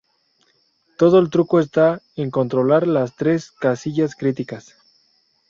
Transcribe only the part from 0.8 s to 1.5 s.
Todo el